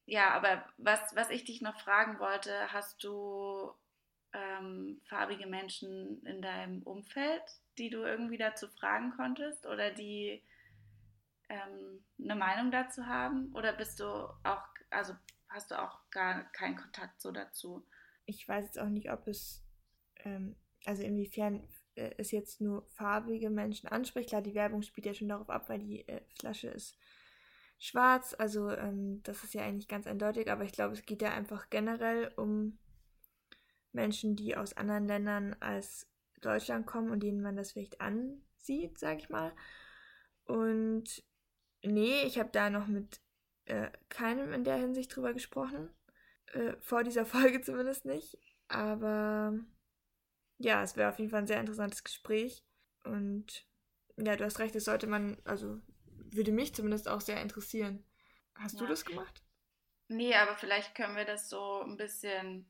[0.06, 3.72] ja, aber was, was ich dich noch fragen wollte, hast du
[4.32, 7.42] ähm, farbige Menschen in deinem Umfeld,
[7.78, 10.42] die du irgendwie dazu fragen konntest oder die
[11.48, 13.52] ähm, eine Meinung dazu haben?
[13.54, 15.14] Oder bist du auch, also
[15.48, 17.86] hast du auch gar keinen Kontakt so dazu?
[18.26, 19.64] Ich weiß jetzt auch nicht, ob es,
[20.24, 24.28] ähm, also inwiefern äh, es jetzt nur farbige Menschen anspricht.
[24.28, 26.96] Klar, die Werbung spielt ja schon darauf ab, weil die äh, Flasche ist
[27.78, 28.34] schwarz.
[28.38, 31.70] Also ähm, das ist ja eigentlich ganz eindeutig, aber ich glaube, es geht ja einfach
[31.70, 32.78] generell um
[33.92, 36.06] Menschen, die aus anderen Ländern als
[36.40, 39.52] Deutschland kommen und denen man das vielleicht ansieht, sag ich mal.
[40.44, 41.22] Und
[41.82, 43.20] Nee, ich habe da noch mit
[43.66, 45.90] äh, keinem in der Hinsicht drüber gesprochen.
[46.52, 48.38] Äh, vor dieser Folge zumindest nicht.
[48.68, 49.54] Aber
[50.58, 52.64] ja, es wäre auf jeden Fall ein sehr interessantes Gespräch.
[53.04, 53.66] Und
[54.16, 55.80] ja, du hast recht, das sollte man, also
[56.30, 58.04] würde mich zumindest auch sehr interessieren.
[58.54, 58.80] Hast ja.
[58.80, 59.42] du das gemacht?
[60.08, 62.66] Nee, aber vielleicht können wir das so ein bisschen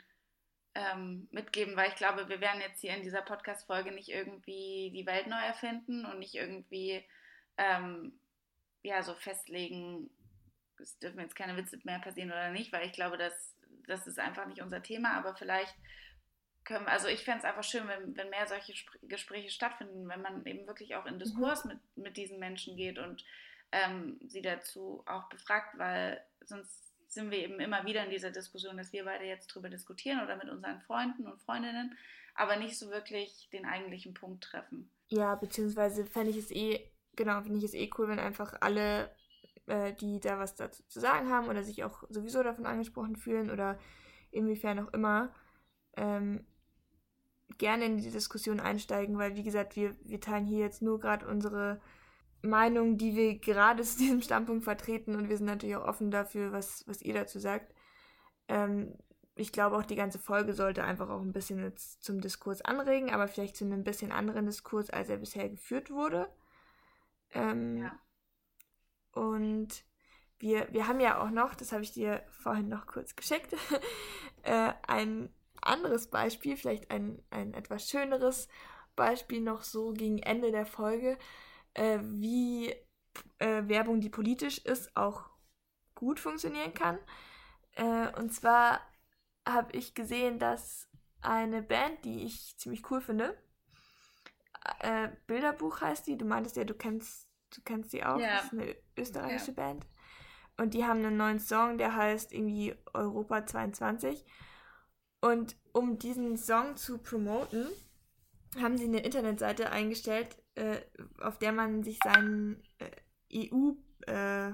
[0.78, 5.06] ähm, mitgeben, weil ich glaube, wir werden jetzt hier in dieser Podcast-Folge nicht irgendwie die
[5.06, 7.04] Welt neu erfinden und nicht irgendwie
[7.56, 8.12] ähm,
[8.82, 10.08] ja, so festlegen,
[10.80, 13.56] es dürfen jetzt keine Witze mehr passieren oder nicht, weil ich glaube, dass
[13.88, 15.74] das ist einfach nicht unser Thema, aber vielleicht
[16.64, 20.22] können wir, also ich fände es einfach schön, wenn, wenn mehr solche Gespräche stattfinden, wenn
[20.22, 21.18] man eben wirklich auch in mhm.
[21.20, 21.70] Diskurs mhm.
[21.70, 23.24] mit, mit diesen Menschen geht und
[23.72, 28.76] ähm, sie dazu auch befragt, weil sonst sind wir eben immer wieder in dieser Diskussion,
[28.76, 31.96] dass wir beide jetzt drüber diskutieren oder mit unseren Freunden und Freundinnen,
[32.34, 34.90] aber nicht so wirklich den eigentlichen Punkt treffen.
[35.08, 39.10] Ja, beziehungsweise fände ich es eh genau, finde ich es eh cool, wenn einfach alle,
[39.66, 43.50] äh, die da was dazu zu sagen haben oder sich auch sowieso davon angesprochen fühlen
[43.50, 43.78] oder
[44.30, 45.34] inwiefern auch immer,
[45.96, 46.46] ähm,
[47.58, 51.26] gerne in die Diskussion einsteigen, weil wie gesagt, wir, wir teilen hier jetzt nur gerade
[51.26, 51.80] unsere
[52.42, 56.52] Meinung, die wir gerade zu diesem Standpunkt vertreten und wir sind natürlich auch offen dafür,
[56.52, 57.74] was, was ihr dazu sagt.
[58.48, 58.94] Ähm,
[59.34, 63.10] ich glaube auch, die ganze Folge sollte einfach auch ein bisschen jetzt zum Diskurs anregen,
[63.10, 66.28] aber vielleicht zu einem bisschen anderen Diskurs, als er bisher geführt wurde.
[67.32, 67.92] Ähm, ja.
[69.12, 69.84] Und
[70.38, 73.54] wir, wir haben ja auch noch, das habe ich dir vorhin noch kurz geschickt,
[74.42, 78.48] äh, ein anderes Beispiel, vielleicht ein, ein etwas schöneres
[78.96, 81.16] Beispiel noch so gegen Ende der Folge,
[81.74, 82.74] äh, wie
[83.38, 85.30] äh, Werbung, die politisch ist, auch
[85.94, 86.98] gut funktionieren kann.
[87.72, 88.80] Äh, und zwar
[89.46, 90.88] habe ich gesehen, dass
[91.20, 93.36] eine Band, die ich ziemlich cool finde.
[94.80, 96.16] Äh, Bilderbuch heißt die.
[96.16, 98.18] Du meintest ja, du kennst, du kennst die auch.
[98.18, 98.36] Ja.
[98.36, 99.64] Das ist eine österreichische ja.
[99.64, 99.86] Band.
[100.56, 104.24] Und die haben einen neuen Song, der heißt irgendwie Europa 22.
[105.20, 107.68] Und um diesen Song zu promoten,
[108.60, 110.80] haben sie eine Internetseite eingestellt, äh,
[111.20, 112.90] auf der man sich seinen äh,
[113.48, 114.52] EU-Pass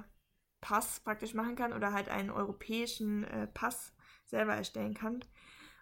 [0.99, 3.95] äh, praktisch machen kann oder halt einen europäischen äh, Pass
[4.27, 5.25] selber erstellen kann.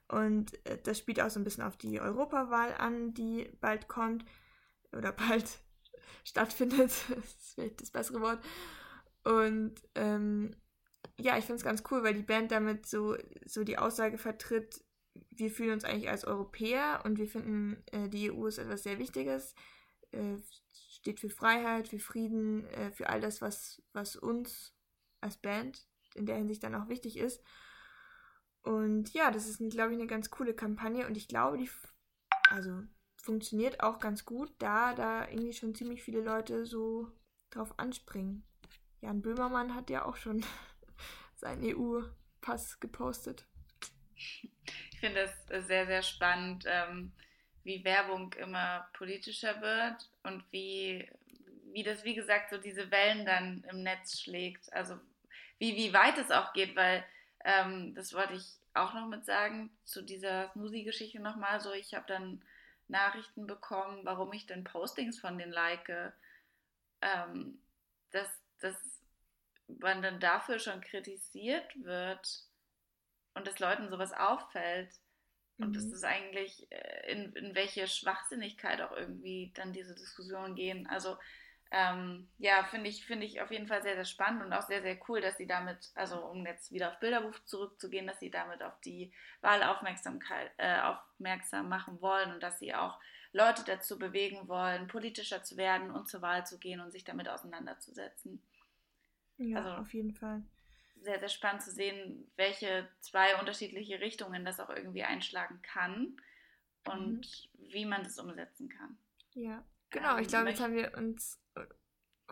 [0.08, 4.24] Und äh, das spielt auch so ein bisschen auf die Europawahl an, die bald kommt
[4.92, 5.60] oder bald
[6.24, 6.90] stattfindet.
[7.08, 8.44] das ist vielleicht das bessere Wort.
[9.24, 10.54] Und ähm,
[11.18, 14.84] ja, ich finde es ganz cool, weil die Band damit so, so die Aussage vertritt,
[15.30, 18.98] wir fühlen uns eigentlich als Europäer und wir finden, äh, die EU ist etwas sehr
[18.98, 19.54] Wichtiges,
[20.12, 20.38] äh,
[20.72, 24.74] steht für Freiheit, für Frieden, äh, für all das, was, was uns
[25.20, 27.42] als Band in der Hinsicht dann auch wichtig ist.
[28.62, 31.68] Und ja, das ist, glaube ich, eine ganz coole Kampagne und ich glaube, die
[32.48, 32.82] also
[33.16, 37.10] funktioniert auch ganz gut, da da irgendwie schon ziemlich viele Leute so
[37.50, 38.44] drauf anspringen.
[39.00, 40.44] Jan Böhmermann hat ja auch schon
[41.36, 43.46] seinen EU-Pass gepostet.
[44.14, 47.12] Ich finde das sehr, sehr spannend, ähm,
[47.64, 51.08] wie Werbung immer politischer wird und wie,
[51.72, 54.72] wie das, wie gesagt, so diese Wellen dann im Netz schlägt.
[54.72, 54.98] Also
[55.58, 57.04] wie, wie weit es auch geht, weil
[57.44, 61.60] ähm, das wollte ich auch noch mit sagen zu dieser Smoothie-Geschichte nochmal.
[61.60, 62.42] So, ich habe dann
[62.88, 66.12] Nachrichten bekommen, warum ich denn Postings von denen like.
[67.00, 67.58] Ähm,
[68.12, 68.28] dass,
[68.60, 68.76] dass
[69.66, 72.44] man dann dafür schon kritisiert wird
[73.34, 74.90] und dass Leuten sowas auffällt
[75.62, 75.74] und mhm.
[75.74, 80.86] dass das eigentlich äh, in, in welche Schwachsinnigkeit auch irgendwie dann diese Diskussionen gehen.
[80.86, 81.16] Also
[81.74, 84.82] ähm, ja, finde ich, finde ich auf jeden Fall sehr, sehr spannend und auch sehr,
[84.82, 88.62] sehr cool, dass sie damit, also um jetzt wieder auf Bilderbuch zurückzugehen, dass sie damit
[88.62, 93.00] auf die Wahl Aufmerksamkeit, äh, aufmerksam machen wollen und dass sie auch
[93.32, 97.30] Leute dazu bewegen wollen, politischer zu werden und zur Wahl zu gehen und sich damit
[97.30, 98.42] auseinanderzusetzen.
[99.38, 100.42] Ja, also, auf jeden Fall.
[101.02, 106.16] Sehr, sehr spannend zu sehen, welche zwei unterschiedliche Richtungen das auch irgendwie einschlagen kann
[106.84, 107.72] und mhm.
[107.72, 108.96] wie man das umsetzen kann.
[109.34, 110.18] Ja, genau.
[110.18, 111.64] ich glaube, jetzt haben wir uns äh,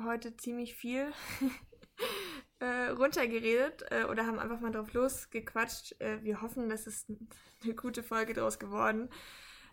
[0.00, 1.12] heute ziemlich viel
[2.60, 6.00] äh, runtergeredet äh, oder haben einfach mal drauf losgequatscht.
[6.00, 7.06] Äh, wir hoffen, dass es
[7.62, 9.10] eine gute Folge daraus geworden.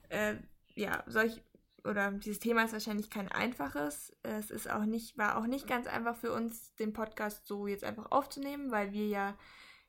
[0.09, 0.35] Äh,
[0.75, 1.41] ja, solch
[1.83, 4.15] oder dieses Thema ist wahrscheinlich kein einfaches.
[4.23, 7.83] Es ist auch nicht, war auch nicht ganz einfach für uns, den Podcast so jetzt
[7.83, 9.37] einfach aufzunehmen, weil wir ja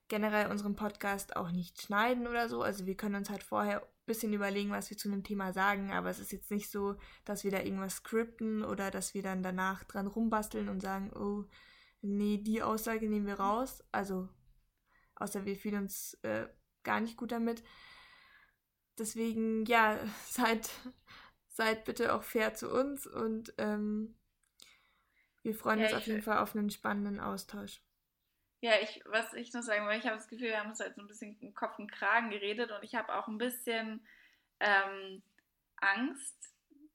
[0.08, 2.62] generell unseren Podcast auch nicht schneiden oder so.
[2.62, 5.92] Also wir können uns halt vorher ein bisschen überlegen, was wir zu einem Thema sagen,
[5.92, 9.42] aber es ist jetzt nicht so, dass wir da irgendwas skripten oder dass wir dann
[9.42, 11.44] danach dran rumbasteln und sagen, oh,
[12.00, 13.84] nee, die Aussage nehmen wir raus.
[13.92, 14.28] Also,
[15.16, 16.46] außer wir fühlen uns äh,
[16.82, 17.62] gar nicht gut damit.
[18.98, 20.70] Deswegen, ja, seid
[21.58, 24.14] seid bitte auch fair zu uns und ähm,
[25.42, 27.80] wir freuen ja, uns auf jeden Fall auf einen spannenden Austausch.
[28.60, 30.94] Ja, ich, was ich noch sagen will, ich habe das Gefühl, wir haben uns halt
[30.94, 34.06] so ein bisschen im Kopf und Kragen geredet und ich habe auch ein bisschen
[34.60, 35.20] ähm,
[35.80, 36.36] Angst,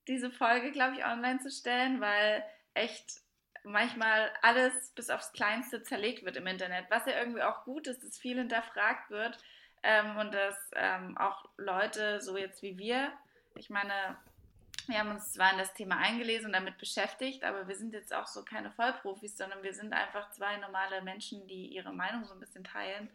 [0.07, 3.19] diese Folge, glaube ich, online zu stellen, weil echt
[3.65, 8.01] manchmal alles bis aufs Kleinste zerlegt wird im Internet, was ja irgendwie auch gut ist,
[8.01, 9.37] dass viel hinterfragt wird
[9.83, 13.11] ähm, und dass ähm, auch Leute, so jetzt wie wir,
[13.55, 14.17] ich meine,
[14.87, 18.13] wir haben uns zwar in das Thema eingelesen und damit beschäftigt, aber wir sind jetzt
[18.13, 22.33] auch so keine Vollprofis, sondern wir sind einfach zwei normale Menschen, die ihre Meinung so
[22.33, 23.09] ein bisschen teilen.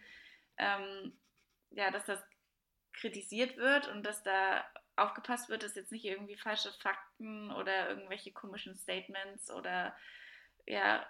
[0.57, 1.13] Ähm,
[1.71, 2.21] ja, dass das
[2.93, 4.65] kritisiert wird und dass da
[4.97, 9.97] aufgepasst wird, dass jetzt nicht irgendwie falsche Fakten oder irgendwelche komischen Statements oder
[10.67, 11.07] ja,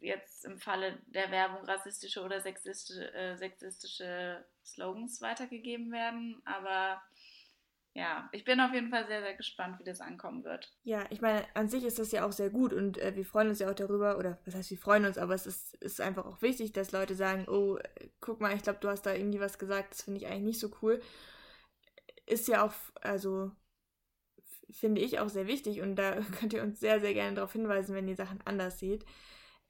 [0.00, 6.42] jetzt im Falle der Werbung rassistische oder sexistische, äh, sexistische Slogans weitergegeben werden.
[6.44, 7.02] Aber
[7.94, 10.68] ja, ich bin auf jeden Fall sehr, sehr gespannt, wie das ankommen wird.
[10.82, 13.48] Ja, ich meine, an sich ist das ja auch sehr gut und äh, wir freuen
[13.48, 16.26] uns ja auch darüber, oder was heißt, wir freuen uns, aber es ist, ist einfach
[16.26, 17.78] auch wichtig, dass Leute sagen, oh,
[18.20, 20.60] guck mal, ich glaube, du hast da irgendwie was gesagt, das finde ich eigentlich nicht
[20.60, 21.00] so cool.
[22.26, 23.52] Ist ja auch, also
[24.70, 27.94] finde ich auch sehr wichtig und da könnt ihr uns sehr, sehr gerne darauf hinweisen,
[27.94, 29.04] wenn ihr Sachen anders seht.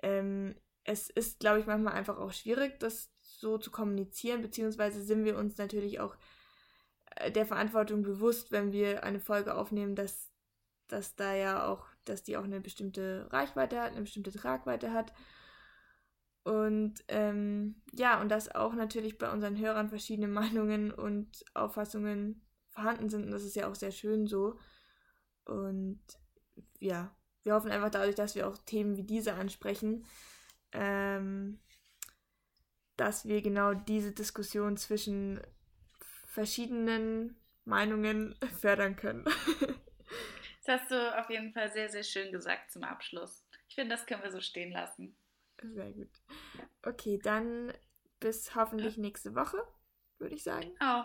[0.02, 0.54] Ähm,
[0.84, 5.36] es ist, glaube ich, manchmal einfach auch schwierig, das so zu kommunizieren, beziehungsweise sind wir
[5.36, 6.16] uns natürlich auch
[7.34, 10.30] der Verantwortung bewusst, wenn wir eine Folge aufnehmen, dass,
[10.88, 15.12] dass da ja auch, dass die auch eine bestimmte Reichweite hat, eine bestimmte Tragweite hat.
[16.42, 23.08] Und ähm, ja, und dass auch natürlich bei unseren Hörern verschiedene Meinungen und Auffassungen vorhanden
[23.08, 23.24] sind.
[23.24, 24.58] Und das ist ja auch sehr schön so.
[25.44, 26.00] Und
[26.80, 30.04] ja, wir hoffen einfach dadurch, dass wir auch Themen wie diese ansprechen,
[30.72, 31.60] ähm,
[32.96, 35.40] dass wir genau diese Diskussion zwischen
[36.34, 39.24] verschiedenen Meinungen fördern können.
[40.66, 43.44] Das hast du auf jeden Fall sehr, sehr schön gesagt zum Abschluss.
[43.68, 45.14] Ich finde, das können wir so stehen lassen.
[45.62, 46.08] Sehr gut.
[46.82, 47.70] Okay, dann
[48.18, 49.58] bis hoffentlich nächste Woche,
[50.18, 50.74] würde ich sagen.
[50.80, 51.02] Oh,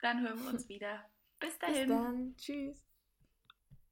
[0.00, 1.08] dann hören wir uns wieder.
[1.38, 1.86] Bis dahin.
[1.86, 2.36] Bis dann.
[2.36, 2.85] Tschüss.